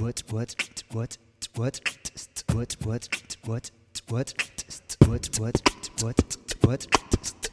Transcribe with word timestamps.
what 0.00 0.22
what 0.32 0.54
what 0.92 1.18
what 1.56 1.80
what 2.46 2.76
what 2.84 2.86
what 2.86 3.08
what 3.46 3.68
what 3.72 5.22
what 6.00 6.86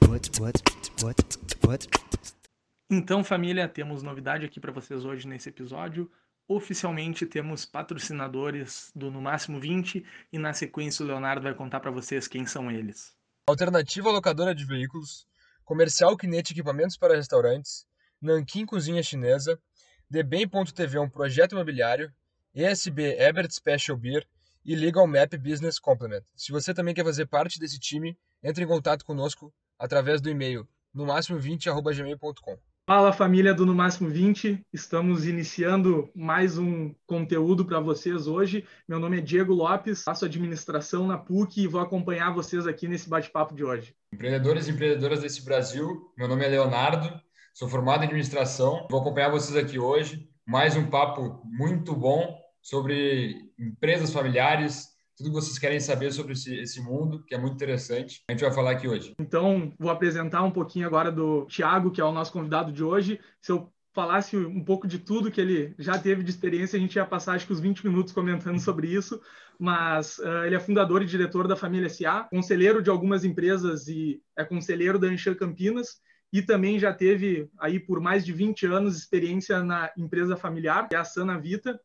what 0.07 0.39
what 0.39 0.59
what 1.01 1.19
what 1.65 1.87
Então, 2.89 3.23
família, 3.23 3.67
temos 3.67 4.03
novidade 4.03 4.45
aqui 4.45 4.59
para 4.59 4.71
vocês 4.71 5.03
hoje 5.03 5.27
nesse 5.27 5.49
episódio. 5.49 6.09
Oficialmente 6.47 7.25
temos 7.25 7.65
patrocinadores 7.65 8.91
do 8.95 9.09
No 9.09 9.19
Máximo 9.19 9.59
20 9.59 10.05
e 10.31 10.37
na 10.37 10.53
sequência 10.53 11.03
o 11.03 11.07
Leonardo 11.07 11.41
vai 11.41 11.55
contar 11.55 11.79
para 11.79 11.89
vocês 11.89 12.27
quem 12.27 12.45
são 12.45 12.69
eles. 12.69 13.15
Alternativa 13.47 14.11
locadora 14.11 14.53
de 14.53 14.63
veículos, 14.63 15.27
Comercial 15.63 16.15
Kinete 16.15 16.53
Equipamentos 16.53 16.95
para 16.95 17.15
Restaurantes, 17.15 17.87
Nankin 18.21 18.67
Cozinha 18.67 19.01
Chinesa, 19.01 19.59
Debem.tv 20.07 20.99
um 20.99 21.09
projeto 21.09 21.53
imobiliário, 21.53 22.13
ESB 22.55 23.17
Ebert 23.19 23.51
Special 23.51 23.97
Beer 23.97 24.25
e 24.63 24.77
Legal 24.77 25.05
Map 25.05 25.33
Business 25.37 25.77
Complement. 25.77 26.21
Se 26.37 26.53
você 26.53 26.73
também 26.73 26.95
quer 26.95 27.03
fazer 27.03 27.25
parte 27.25 27.59
desse 27.59 27.77
time, 27.77 28.17
entre 28.41 28.63
em 28.63 28.67
contato 28.67 29.03
conosco 29.03 29.53
através 29.77 30.21
do 30.21 30.29
e-mail 30.29 30.65
no 30.93 31.05
máximo20@gmail.com. 31.05 32.57
Fala 32.87 33.11
família 33.11 33.53
do 33.53 33.65
No 33.65 33.75
Máximo 33.75 34.07
20, 34.07 34.61
estamos 34.71 35.27
iniciando 35.27 36.09
mais 36.15 36.57
um 36.57 36.95
conteúdo 37.05 37.65
para 37.65 37.81
vocês 37.81 38.25
hoje. 38.25 38.65
Meu 38.87 38.99
nome 38.99 39.17
é 39.17 39.21
Diego 39.21 39.53
Lopes, 39.53 40.03
faço 40.03 40.23
administração 40.23 41.05
na 41.05 41.17
PUC 41.17 41.63
e 41.63 41.67
vou 41.67 41.81
acompanhar 41.81 42.33
vocês 42.33 42.65
aqui 42.65 42.87
nesse 42.87 43.09
bate-papo 43.09 43.53
de 43.53 43.65
hoje. 43.65 43.93
Empreendedores 44.13 44.69
e 44.69 44.71
empreendedoras 44.71 45.19
desse 45.19 45.43
Brasil, 45.43 46.09
meu 46.17 46.29
nome 46.29 46.45
é 46.45 46.47
Leonardo, 46.47 47.19
sou 47.53 47.67
formado 47.67 48.03
em 48.03 48.05
administração, 48.05 48.87
vou 48.89 49.01
acompanhar 49.01 49.29
vocês 49.29 49.57
aqui 49.57 49.77
hoje. 49.77 50.29
Mais 50.45 50.77
um 50.77 50.85
papo 50.85 51.41
muito 51.43 51.93
bom 51.93 52.44
sobre 52.65 53.47
empresas 53.59 54.11
familiares, 54.11 54.87
tudo 55.15 55.29
que 55.29 55.35
vocês 55.35 55.59
querem 55.59 55.79
saber 55.79 56.11
sobre 56.11 56.33
esse, 56.33 56.51
esse, 56.55 56.81
mundo, 56.81 57.23
que 57.23 57.35
é 57.35 57.37
muito 57.37 57.53
interessante. 57.53 58.23
A 58.27 58.31
gente 58.31 58.41
vai 58.41 58.51
falar 58.51 58.71
aqui 58.71 58.87
hoje. 58.87 59.13
Então, 59.19 59.71
vou 59.77 59.91
apresentar 59.91 60.41
um 60.41 60.49
pouquinho 60.49 60.87
agora 60.87 61.11
do 61.11 61.45
Tiago, 61.45 61.91
que 61.91 62.01
é 62.01 62.03
o 62.03 62.11
nosso 62.11 62.33
convidado 62.33 62.73
de 62.73 62.83
hoje. 62.83 63.19
Se 63.39 63.51
eu 63.51 63.71
falasse 63.93 64.35
um 64.35 64.63
pouco 64.63 64.87
de 64.87 64.97
tudo 64.97 65.29
que 65.29 65.39
ele 65.39 65.75
já 65.77 65.99
teve 65.99 66.23
de 66.23 66.31
experiência, 66.31 66.75
a 66.75 66.79
gente 66.79 66.95
ia 66.95 67.05
passar 67.05 67.35
acho 67.35 67.45
que 67.45 67.53
os 67.53 67.59
20 67.59 67.85
minutos 67.85 68.11
comentando 68.11 68.57
sobre 68.59 68.87
isso, 68.87 69.21
mas 69.59 70.17
uh, 70.17 70.43
ele 70.43 70.55
é 70.55 70.59
fundador 70.59 71.03
e 71.03 71.05
diretor 71.05 71.47
da 71.47 71.55
Família 71.55 71.87
SA, 71.87 72.27
conselheiro 72.31 72.81
de 72.81 72.89
algumas 72.89 73.23
empresas 73.23 73.87
e 73.87 74.19
é 74.35 74.43
conselheiro 74.43 74.97
da 74.97 75.07
Anchan 75.07 75.35
Campinas 75.35 76.01
e 76.33 76.41
também 76.41 76.79
já 76.79 76.91
teve 76.91 77.47
aí 77.59 77.79
por 77.79 78.01
mais 78.01 78.25
de 78.25 78.33
20 78.33 78.65
anos 78.65 78.97
experiência 78.97 79.63
na 79.63 79.91
empresa 79.95 80.35
familiar, 80.35 80.89
que 80.89 80.95
é 80.95 80.97
a 80.97 81.05
Sana 81.05 81.39
Vita, 81.39 81.79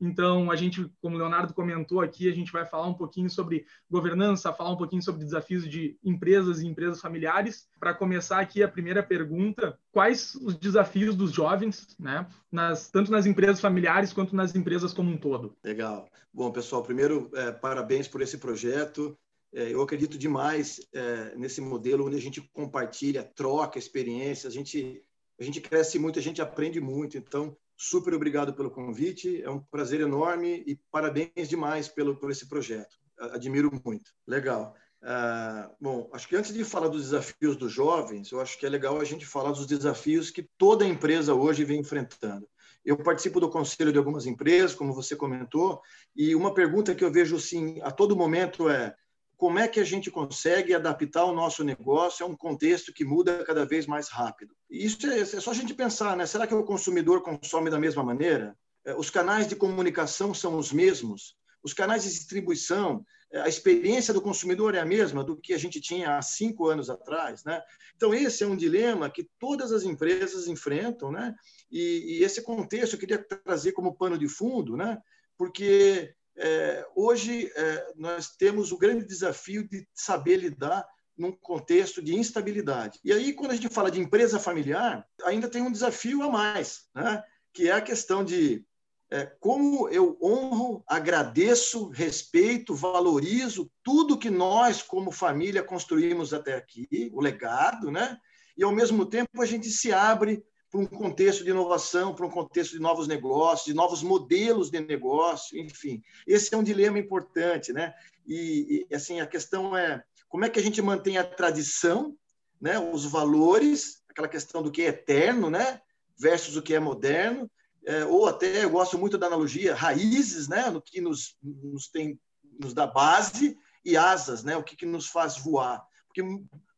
então, 0.00 0.50
a 0.50 0.56
gente, 0.56 0.90
como 1.00 1.16
o 1.16 1.18
Leonardo 1.18 1.54
comentou 1.54 2.00
aqui, 2.00 2.28
a 2.28 2.34
gente 2.34 2.52
vai 2.52 2.66
falar 2.66 2.86
um 2.86 2.94
pouquinho 2.94 3.30
sobre 3.30 3.66
governança, 3.90 4.52
falar 4.52 4.72
um 4.72 4.76
pouquinho 4.76 5.02
sobre 5.02 5.24
desafios 5.24 5.68
de 5.68 5.98
empresas 6.04 6.60
e 6.60 6.66
empresas 6.66 7.00
familiares. 7.00 7.66
Para 7.80 7.94
começar 7.94 8.40
aqui, 8.40 8.62
a 8.62 8.68
primeira 8.68 9.02
pergunta: 9.02 9.78
quais 9.90 10.34
os 10.34 10.54
desafios 10.56 11.14
dos 11.14 11.32
jovens, 11.32 11.96
né, 11.98 12.26
nas, 12.52 12.90
tanto 12.90 13.10
nas 13.10 13.24
empresas 13.24 13.60
familiares 13.60 14.12
quanto 14.12 14.36
nas 14.36 14.54
empresas 14.54 14.92
como 14.92 15.10
um 15.10 15.16
todo? 15.16 15.56
Legal. 15.64 16.08
Bom, 16.32 16.50
pessoal, 16.50 16.82
primeiro, 16.82 17.30
é, 17.34 17.50
parabéns 17.50 18.06
por 18.06 18.20
esse 18.20 18.36
projeto. 18.36 19.16
É, 19.52 19.72
eu 19.72 19.80
acredito 19.80 20.18
demais 20.18 20.86
é, 20.92 21.34
nesse 21.36 21.62
modelo 21.62 22.06
onde 22.06 22.16
a 22.16 22.20
gente 22.20 22.42
compartilha, 22.52 23.22
troca 23.22 23.78
experiências, 23.78 24.52
a 24.52 24.54
gente, 24.54 25.02
a 25.40 25.42
gente 25.42 25.62
cresce 25.62 25.98
muito, 25.98 26.18
a 26.18 26.22
gente 26.22 26.42
aprende 26.42 26.78
muito. 26.78 27.16
Então, 27.16 27.56
super 27.76 28.14
obrigado 28.14 28.54
pelo 28.54 28.70
convite, 28.70 29.42
é 29.42 29.50
um 29.50 29.60
prazer 29.60 30.00
enorme 30.00 30.64
e 30.66 30.76
parabéns 30.90 31.48
demais 31.48 31.88
pelo, 31.88 32.16
por 32.16 32.30
esse 32.30 32.48
projeto. 32.48 32.96
Admiro 33.18 33.70
muito. 33.84 34.12
Legal. 34.26 34.74
Uh, 35.02 35.70
bom, 35.80 36.10
acho 36.12 36.26
que 36.26 36.34
antes 36.36 36.52
de 36.52 36.64
falar 36.64 36.88
dos 36.88 37.02
desafios 37.02 37.56
dos 37.56 37.72
jovens, 37.72 38.32
eu 38.32 38.40
acho 38.40 38.58
que 38.58 38.66
é 38.66 38.68
legal 38.68 39.00
a 39.00 39.04
gente 39.04 39.26
falar 39.26 39.52
dos 39.52 39.66
desafios 39.66 40.30
que 40.30 40.48
toda 40.56 40.86
empresa 40.86 41.34
hoje 41.34 41.64
vem 41.64 41.80
enfrentando. 41.80 42.48
Eu 42.84 42.96
participo 42.96 43.40
do 43.40 43.50
conselho 43.50 43.92
de 43.92 43.98
algumas 43.98 44.26
empresas, 44.26 44.74
como 44.74 44.92
você 44.92 45.14
comentou, 45.14 45.80
e 46.14 46.34
uma 46.34 46.54
pergunta 46.54 46.94
que 46.94 47.04
eu 47.04 47.10
vejo 47.10 47.36
assim 47.36 47.80
a 47.82 47.90
todo 47.90 48.16
momento 48.16 48.68
é: 48.68 48.94
como 49.36 49.58
é 49.58 49.68
que 49.68 49.78
a 49.78 49.84
gente 49.84 50.10
consegue 50.10 50.74
adaptar 50.74 51.24
o 51.24 51.34
nosso 51.34 51.62
negócio 51.62 52.24
a 52.24 52.28
um 52.28 52.36
contexto 52.36 52.92
que 52.92 53.04
muda 53.04 53.44
cada 53.44 53.66
vez 53.66 53.86
mais 53.86 54.08
rápido. 54.08 54.54
isso 54.70 55.06
é, 55.06 55.20
é, 55.20 55.24
só 55.24 55.50
a 55.50 55.54
gente 55.54 55.74
pensar, 55.74 56.16
né? 56.16 56.24
Será 56.26 56.46
que 56.46 56.54
o 56.54 56.64
consumidor 56.64 57.22
consome 57.22 57.70
da 57.70 57.78
mesma 57.78 58.02
maneira? 58.02 58.56
É, 58.84 58.94
os 58.94 59.10
canais 59.10 59.46
de 59.46 59.54
comunicação 59.54 60.32
são 60.32 60.58
os 60.58 60.72
mesmos? 60.72 61.36
Os 61.62 61.74
canais 61.74 62.04
de 62.04 62.10
distribuição, 62.10 63.04
é, 63.30 63.40
a 63.40 63.48
experiência 63.48 64.14
do 64.14 64.22
consumidor 64.22 64.74
é 64.74 64.80
a 64.80 64.86
mesma 64.86 65.22
do 65.22 65.36
que 65.36 65.52
a 65.52 65.58
gente 65.58 65.80
tinha 65.80 66.16
há 66.16 66.22
cinco 66.22 66.68
anos 66.68 66.88
atrás, 66.88 67.44
né? 67.44 67.62
Então 67.94 68.14
esse 68.14 68.42
é 68.42 68.46
um 68.46 68.56
dilema 68.56 69.10
que 69.10 69.28
todas 69.38 69.70
as 69.70 69.82
empresas 69.82 70.48
enfrentam, 70.48 71.12
né? 71.12 71.34
E, 71.70 72.18
e 72.18 72.24
esse 72.24 72.40
contexto 72.40 72.94
eu 72.94 73.00
queria 73.00 73.18
trazer 73.18 73.72
como 73.72 73.96
pano 73.96 74.16
de 74.16 74.28
fundo, 74.28 74.78
né? 74.78 74.98
Porque 75.36 76.14
é, 76.38 76.86
hoje, 76.94 77.50
é, 77.54 77.92
nós 77.96 78.28
temos 78.36 78.72
o 78.72 78.78
grande 78.78 79.06
desafio 79.06 79.66
de 79.68 79.86
saber 79.94 80.36
lidar 80.36 80.86
num 81.16 81.32
contexto 81.32 82.02
de 82.02 82.14
instabilidade. 82.14 83.00
E 83.02 83.12
aí, 83.12 83.32
quando 83.32 83.52
a 83.52 83.54
gente 83.54 83.68
fala 83.68 83.90
de 83.90 84.00
empresa 84.00 84.38
familiar, 84.38 85.06
ainda 85.24 85.48
tem 85.48 85.62
um 85.62 85.72
desafio 85.72 86.22
a 86.22 86.30
mais, 86.30 86.88
né? 86.94 87.22
que 87.52 87.68
é 87.68 87.72
a 87.72 87.80
questão 87.80 88.22
de 88.22 88.64
é, 89.10 89.24
como 89.40 89.88
eu 89.88 90.18
honro, 90.20 90.84
agradeço, 90.86 91.88
respeito, 91.88 92.74
valorizo 92.74 93.70
tudo 93.82 94.18
que 94.18 94.28
nós, 94.28 94.82
como 94.82 95.12
família, 95.12 95.62
construímos 95.62 96.34
até 96.34 96.54
aqui, 96.54 97.10
o 97.14 97.20
legado, 97.20 97.90
né? 97.90 98.18
e, 98.56 98.64
ao 98.64 98.72
mesmo 98.72 99.06
tempo, 99.06 99.40
a 99.40 99.46
gente 99.46 99.68
se 99.70 99.92
abre 99.92 100.44
para 100.76 100.82
um 100.82 100.86
contexto 100.86 101.42
de 101.42 101.50
inovação, 101.50 102.14
para 102.14 102.26
um 102.26 102.30
contexto 102.30 102.72
de 102.72 102.78
novos 102.78 103.08
negócios, 103.08 103.64
de 103.64 103.74
novos 103.74 104.02
modelos 104.02 104.70
de 104.70 104.78
negócio, 104.80 105.58
enfim. 105.58 106.02
Esse 106.26 106.54
é 106.54 106.58
um 106.58 106.62
dilema 106.62 106.98
importante, 106.98 107.72
né? 107.72 107.94
E, 108.26 108.86
e 108.90 108.94
assim, 108.94 109.20
a 109.20 109.26
questão 109.26 109.76
é 109.76 110.04
como 110.28 110.44
é 110.44 110.50
que 110.50 110.58
a 110.58 110.62
gente 110.62 110.82
mantém 110.82 111.16
a 111.16 111.24
tradição, 111.24 112.14
né? 112.60 112.78
Os 112.78 113.06
valores, 113.06 114.02
aquela 114.08 114.28
questão 114.28 114.62
do 114.62 114.70
que 114.70 114.82
é 114.82 114.88
eterno, 114.88 115.48
né? 115.48 115.80
Versus 116.18 116.56
o 116.56 116.62
que 116.62 116.74
é 116.74 116.80
moderno, 116.80 117.50
é, 117.86 118.04
ou 118.04 118.26
até 118.26 118.64
eu 118.64 118.70
gosto 118.70 118.98
muito 118.98 119.16
da 119.16 119.28
analogia 119.28 119.74
raízes, 119.74 120.46
né? 120.46 120.68
No 120.68 120.82
que 120.82 121.00
nos, 121.00 121.36
nos 121.42 121.88
tem 121.88 122.20
nos 122.58 122.74
dá 122.74 122.86
base 122.86 123.56
e 123.84 123.96
asas, 123.96 124.42
né? 124.42 124.56
O 124.56 124.62
que, 124.62 124.76
que 124.76 124.86
nos 124.86 125.06
faz 125.06 125.38
voar? 125.38 125.82
Porque 126.06 126.22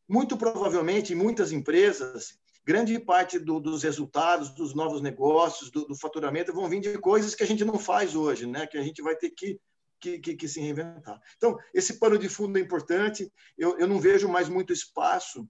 muito 0.07 0.37
provavelmente 0.37 1.13
em 1.13 1.15
muitas 1.15 1.51
empresas 1.51 2.39
grande 2.69 2.99
parte 2.99 3.39
do, 3.39 3.59
dos 3.59 3.81
resultados, 3.81 4.51
dos 4.51 4.75
novos 4.75 5.01
negócios, 5.01 5.71
do, 5.71 5.85
do, 5.87 5.95
faturamento 5.95 6.53
vão 6.53 6.69
vir 6.69 6.79
de 6.79 6.99
coisas 6.99 7.33
que 7.33 7.41
a 7.41 7.47
gente 7.47 7.65
não 7.65 7.79
faz 7.79 8.13
hoje, 8.13 8.45
né? 8.45 8.67
que 8.67 8.77
a 8.77 8.83
gente 8.83 9.01
vai 9.01 9.15
ter 9.15 9.31
que, 9.31 9.59
que, 9.99 10.19
que, 10.19 10.35
que 10.35 10.47
se 10.47 10.59
reinventar. 10.61 11.19
Então, 11.35 11.57
esse 11.73 11.97
pano 11.97 12.15
de 12.15 12.29
fundo 12.29 12.59
é 12.59 12.61
importante. 12.61 13.27
Eu, 13.57 13.79
eu 13.79 13.87
não 13.87 13.99
vejo 13.99 14.29
mais 14.29 14.47
muito 14.47 14.71
espaço 14.71 15.49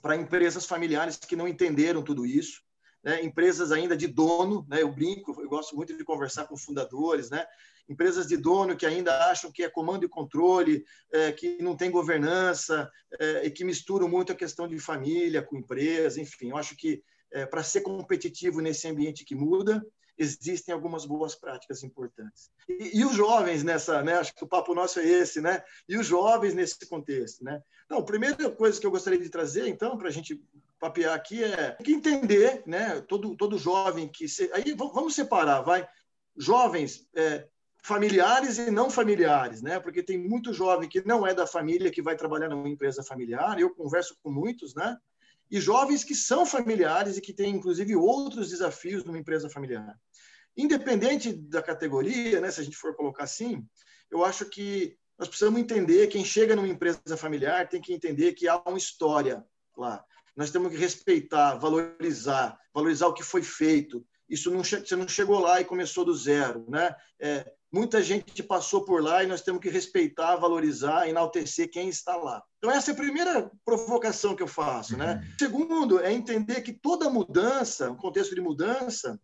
para 0.00 0.14
empresas 0.14 0.64
familiares 0.64 1.16
que 1.16 1.34
não 1.34 1.48
entenderam 1.48 2.04
tudo 2.04 2.24
isso. 2.24 2.62
Né? 3.04 3.22
Empresas 3.22 3.70
ainda 3.70 3.96
de 3.96 4.06
dono, 4.06 4.66
né? 4.68 4.82
eu 4.82 4.90
brinco, 4.90 5.38
eu 5.40 5.48
gosto 5.48 5.76
muito 5.76 5.96
de 5.96 6.04
conversar 6.04 6.46
com 6.46 6.56
fundadores, 6.56 7.30
né? 7.30 7.46
empresas 7.88 8.26
de 8.26 8.36
dono 8.36 8.76
que 8.76 8.86
ainda 8.86 9.30
acham 9.30 9.52
que 9.52 9.62
é 9.62 9.68
comando 9.68 10.04
e 10.04 10.08
controle, 10.08 10.84
é, 11.12 11.32
que 11.32 11.62
não 11.62 11.76
tem 11.76 11.90
governança 11.90 12.90
é, 13.20 13.46
e 13.46 13.50
que 13.50 13.64
misturam 13.64 14.08
muito 14.08 14.32
a 14.32 14.36
questão 14.36 14.66
de 14.66 14.78
família 14.78 15.42
com 15.42 15.58
empresa, 15.58 16.20
enfim, 16.20 16.50
eu 16.50 16.56
acho 16.56 16.74
que 16.76 17.02
é, 17.30 17.44
para 17.44 17.62
ser 17.62 17.82
competitivo 17.82 18.60
nesse 18.60 18.88
ambiente 18.88 19.24
que 19.24 19.34
muda, 19.34 19.84
existem 20.16 20.72
algumas 20.72 21.04
boas 21.04 21.34
práticas 21.34 21.82
importantes. 21.82 22.50
E, 22.68 23.00
e, 23.00 23.04
os 23.04 23.14
jovens 23.14 23.64
nessa, 23.64 24.02
né? 24.02 24.14
Acho 24.14 24.32
que 24.32 24.44
o 24.44 24.48
papo 24.48 24.72
nosso 24.74 25.00
é 25.00 25.04
esse, 25.04 25.40
né? 25.40 25.62
E 25.88 25.98
os 25.98 26.06
jovens 26.06 26.54
nesse 26.54 26.86
contexto, 26.88 27.42
né? 27.42 27.60
Então, 27.84 27.98
a 27.98 28.04
primeira 28.04 28.50
coisa 28.50 28.80
que 28.80 28.86
eu 28.86 28.90
gostaria 28.90 29.18
de 29.18 29.28
trazer, 29.28 29.66
então, 29.66 29.98
para 29.98 30.08
a 30.08 30.12
gente 30.12 30.40
papear 30.78 31.14
aqui 31.14 31.42
é 31.42 31.76
que 31.82 31.92
entender, 31.92 32.62
né? 32.66 33.00
Todo 33.02 33.36
todo 33.36 33.58
jovem 33.58 34.08
que 34.08 34.28
se... 34.28 34.50
aí 34.52 34.74
vamos 34.74 35.14
separar, 35.14 35.62
vai 35.62 35.86
jovens 36.36 37.06
é, 37.14 37.46
familiares 37.82 38.58
e 38.58 38.70
não 38.70 38.90
familiares, 38.90 39.62
né? 39.62 39.78
Porque 39.78 40.02
tem 40.02 40.18
muito 40.18 40.52
jovem 40.52 40.88
que 40.88 41.06
não 41.06 41.26
é 41.26 41.34
da 41.34 41.46
família 41.46 41.90
que 41.90 42.02
vai 42.02 42.16
trabalhar 42.16 42.48
numa 42.48 42.68
empresa 42.68 43.02
familiar. 43.02 43.58
Eu 43.58 43.74
converso 43.74 44.16
com 44.22 44.30
muitos, 44.30 44.74
né? 44.74 44.96
E 45.50 45.60
jovens 45.60 46.02
que 46.02 46.14
são 46.14 46.46
familiares 46.46 47.16
e 47.16 47.20
que 47.20 47.32
têm 47.32 47.54
inclusive 47.54 47.94
outros 47.94 48.48
desafios 48.50 49.04
numa 49.04 49.18
empresa 49.18 49.50
familiar. 49.50 49.98
Independente 50.56 51.32
da 51.32 51.62
categoria, 51.62 52.40
né? 52.40 52.50
Se 52.50 52.60
a 52.60 52.64
gente 52.64 52.76
for 52.76 52.94
colocar 52.94 53.24
assim, 53.24 53.66
eu 54.10 54.24
acho 54.24 54.46
que 54.46 54.96
nós 55.18 55.28
precisamos 55.28 55.60
entender 55.60 56.08
quem 56.08 56.24
chega 56.24 56.56
numa 56.56 56.68
empresa 56.68 57.16
familiar 57.16 57.68
tem 57.68 57.80
que 57.80 57.92
entender 57.92 58.32
que 58.32 58.48
há 58.48 58.56
uma 58.66 58.78
história 58.78 59.44
lá. 59.76 60.04
Nós 60.36 60.50
temos 60.50 60.70
que 60.70 60.78
respeitar, 60.78 61.54
valorizar, 61.56 62.58
valorizar 62.72 63.06
o 63.06 63.14
que 63.14 63.22
foi 63.22 63.42
feito, 63.42 64.04
Isso 64.28 64.50
não 64.50 64.64
você 64.64 64.96
não 64.96 65.06
chegou 65.06 65.38
lá 65.38 65.60
e 65.60 65.64
começou 65.64 66.04
do 66.04 66.14
zero, 66.14 66.64
né? 66.68 66.94
É, 67.20 67.50
muita 67.70 68.02
gente 68.02 68.42
passou 68.42 68.84
por 68.84 69.02
lá 69.02 69.22
e 69.22 69.26
nós 69.26 69.42
temos 69.42 69.60
que 69.60 69.68
respeitar, 69.68 70.36
valorizar, 70.36 71.08
enaltecer 71.08 71.70
quem 71.70 71.88
está 71.88 72.16
lá. 72.16 72.42
Então 72.58 72.70
essa 72.70 72.90
é 72.90 72.94
a 72.94 72.96
primeira 72.96 73.50
provocação 73.64 74.34
que 74.34 74.42
eu 74.42 74.48
faço, 74.48 74.96
né? 74.96 75.14
Uhum. 75.14 75.34
Segundo 75.38 76.00
é 76.00 76.12
entender 76.12 76.62
que 76.62 76.72
toda 76.72 77.10
mudança, 77.10 77.90
um 77.90 77.96
contexto 77.96 78.34
de 78.34 78.40
mudança, 78.40 79.20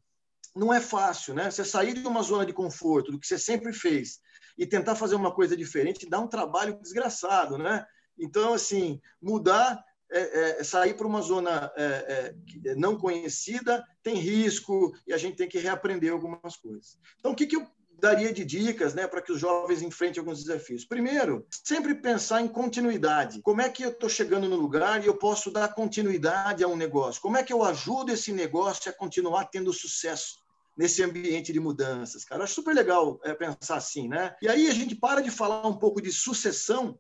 não 0.54 0.72
é 0.72 0.80
fácil, 0.80 1.34
né? 1.34 1.50
Você 1.50 1.64
sair 1.64 1.94
de 1.94 2.06
uma 2.06 2.22
zona 2.22 2.44
de 2.44 2.52
conforto, 2.52 3.10
do 3.10 3.18
que 3.18 3.26
você 3.26 3.38
sempre 3.38 3.72
fez, 3.72 4.18
e 4.58 4.66
tentar 4.66 4.94
fazer 4.94 5.14
uma 5.14 5.32
coisa 5.32 5.56
diferente, 5.56 6.08
dá 6.08 6.20
um 6.20 6.28
trabalho 6.28 6.78
desgraçado, 6.82 7.56
né? 7.56 7.86
Então, 8.18 8.52
assim, 8.52 9.00
mudar, 9.22 9.82
é, 10.10 10.60
é, 10.60 10.64
sair 10.64 10.94
para 10.94 11.06
uma 11.06 11.20
zona 11.22 11.72
é, 11.76 12.34
é 12.64 12.74
não 12.74 12.96
conhecida 12.96 13.84
tem 14.02 14.16
risco 14.16 14.92
e 15.06 15.12
a 15.12 15.18
gente 15.18 15.36
tem 15.36 15.48
que 15.48 15.58
reaprender 15.58 16.12
algumas 16.12 16.56
coisas. 16.56 16.98
Então, 17.18 17.32
o 17.32 17.34
que, 17.34 17.46
que 17.46 17.56
eu 17.56 17.66
daria 18.00 18.32
de 18.32 18.44
dicas 18.44 18.94
né, 18.94 19.06
para 19.06 19.20
que 19.20 19.30
os 19.30 19.38
jovens 19.38 19.82
enfrentem 19.82 20.20
alguns 20.20 20.42
desafios? 20.42 20.84
Primeiro, 20.84 21.46
sempre 21.50 21.94
pensar 21.94 22.40
em 22.40 22.48
continuidade. 22.48 23.42
Como 23.42 23.60
é 23.60 23.68
que 23.68 23.82
eu 23.82 23.90
estou 23.90 24.08
chegando 24.08 24.48
no 24.48 24.56
lugar 24.56 25.02
e 25.04 25.06
eu 25.06 25.16
posso 25.16 25.50
dar 25.50 25.74
continuidade 25.74 26.64
a 26.64 26.68
um 26.68 26.76
negócio? 26.76 27.20
Como 27.20 27.36
é 27.36 27.42
que 27.42 27.52
eu 27.52 27.62
ajudo 27.62 28.12
esse 28.12 28.32
negócio 28.32 28.90
a 28.90 28.94
continuar 28.94 29.46
tendo 29.46 29.72
sucesso? 29.72 30.40
nesse 30.76 31.02
ambiente 31.02 31.52
de 31.52 31.60
mudanças, 31.60 32.24
cara. 32.24 32.44
Acho 32.44 32.54
super 32.54 32.74
legal 32.74 33.20
é, 33.22 33.34
pensar 33.34 33.76
assim, 33.76 34.08
né? 34.08 34.34
E 34.40 34.48
aí 34.48 34.66
a 34.66 34.72
gente 34.72 34.94
para 34.94 35.20
de 35.20 35.30
falar 35.30 35.66
um 35.66 35.76
pouco 35.76 36.00
de 36.00 36.10
sucessão, 36.10 36.98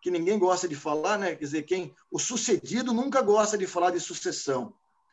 que 0.00 0.10
ninguém 0.10 0.38
gosta 0.38 0.66
de 0.66 0.74
falar, 0.74 1.18
né? 1.18 1.34
Quer 1.34 1.44
dizer, 1.44 1.62
quem 1.62 1.94
o 2.10 2.18
sucedido 2.18 2.92
nunca 2.92 3.20
gosta 3.20 3.58
de 3.58 3.66
falar 3.66 3.90
de 3.90 4.00
sucessão, 4.00 4.72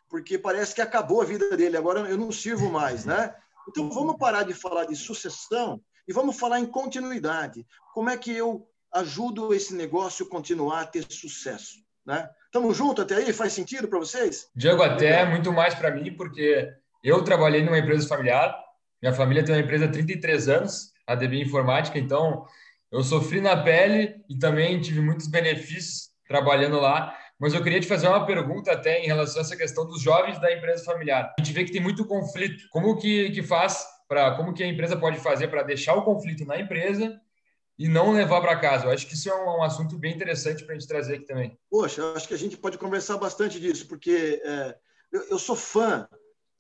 porque 0.10 0.38
parece 0.38 0.74
que 0.74 0.82
acabou 0.82 1.22
a 1.22 1.26
vida 1.26 1.56
dele, 1.58 1.78
agora 1.78 2.02
eu 2.02 2.18
não 2.18 2.32
sirvo 2.32 2.72
mais, 2.72 3.06
né? 3.06 3.34
Então 3.68 3.90
vamos 3.90 4.18
parar 4.18 4.44
de 4.44 4.54
falar 4.54 4.86
de 4.86 4.96
sucessão 4.96 5.82
e 6.08 6.14
vamos 6.14 6.40
falar 6.40 6.60
em 6.60 6.66
continuidade. 6.66 7.68
Como 7.94 8.10
é 8.10 8.18
que 8.18 8.32
eu 8.32 8.66
ajudo 8.94 9.54
esse 9.54 9.76
negócio 9.76 10.26
a 10.26 10.30
continuar 10.30 10.82
a 10.82 10.86
ter 10.86 11.06
sucesso, 11.10 11.80
né? 12.06 12.30
Tamo 12.52 12.74
junto 12.74 13.02
até 13.02 13.16
aí? 13.16 13.34
Faz 13.34 13.52
sentido 13.52 13.88
para 13.88 14.00
vocês? 14.00 14.50
Diego, 14.56 14.82
até 14.82 15.26
muito 15.26 15.52
mais 15.52 15.76
para 15.76 15.92
mim, 15.92 16.16
porque 16.16 16.72
eu 17.04 17.22
trabalhei 17.24 17.62
numa 17.62 17.78
empresa 17.78 18.08
familiar, 18.08 18.58
minha 19.02 19.14
família 19.14 19.44
tem 19.44 19.54
uma 19.54 19.62
empresa 19.62 19.86
há 19.86 19.90
33 19.90 20.48
anos, 20.48 20.94
a 21.06 21.14
DB 21.14 21.42
Informática, 21.42 22.00
então 22.00 22.46
eu 22.92 23.04
sofri 23.04 23.42
na 23.42 23.62
pele 23.62 24.16
e 24.30 24.38
também 24.38 24.80
tive 24.80 25.02
muitos 25.02 25.28
benefícios 25.28 26.10
trabalhando 26.28 26.80
lá. 26.80 27.16
Mas 27.40 27.54
eu 27.54 27.64
queria 27.64 27.80
te 27.80 27.88
fazer 27.88 28.08
uma 28.08 28.26
pergunta 28.26 28.72
até 28.72 29.04
em 29.04 29.06
relação 29.06 29.40
a 29.40 29.42
essa 29.46 29.56
questão 29.56 29.86
dos 29.86 30.02
jovens 30.02 30.40
da 30.40 30.52
empresa 30.52 30.84
familiar. 30.84 31.34
A 31.38 31.44
gente 31.44 31.54
vê 31.54 31.64
que 31.64 31.72
tem 31.72 31.82
muito 31.82 32.06
conflito. 32.06 32.68
Como 32.72 32.98
que, 32.98 33.30
que 33.30 33.44
faz 33.44 33.86
para 34.08 34.36
como 34.36 34.54
que 34.54 34.64
a 34.64 34.68
empresa 34.68 34.98
pode 34.98 35.20
fazer 35.20 35.50
para 35.50 35.64
deixar 35.64 35.94
o 35.94 36.04
conflito 36.04 36.46
na 36.46 36.60
empresa 36.60 37.20
e 37.78 37.88
não 37.88 38.12
levar 38.12 38.42
para 38.42 38.60
casa? 38.60 38.86
Eu 38.86 38.92
acho 38.92 39.06
que 39.06 39.14
isso 39.14 39.30
é 39.30 39.36
um, 39.36 39.60
um 39.60 39.64
assunto 39.64 40.00
bem 40.00 40.16
interessante 40.16 40.64
para 40.64 40.74
a 40.76 40.80
gente 40.80 40.88
trazer 40.88 41.16
aqui 41.16 41.26
também. 41.26 41.60
Poxa, 41.70 42.14
acho 42.16 42.28
que 42.28 42.34
a 42.34 42.38
gente 42.38 42.58
pode 42.58 42.78
conversar 42.78 43.18
bastante 43.18 43.60
disso, 43.60 43.88
porque 43.88 44.42
é, 44.44 44.76
eu, 45.12 45.30
eu 45.30 45.40
sou 45.40 45.56
fã 45.56 46.08